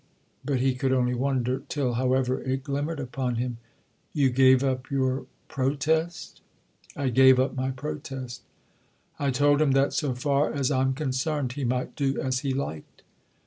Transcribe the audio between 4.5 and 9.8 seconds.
up your protest?" "I gave up my protest. I told him